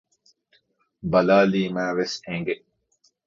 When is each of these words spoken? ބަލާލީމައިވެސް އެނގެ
ބަލާލީމައިވެސް 1.11 2.15
އެނގެ 2.27 2.55